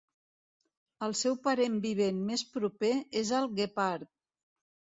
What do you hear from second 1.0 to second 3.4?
El seu parent vivent més proper és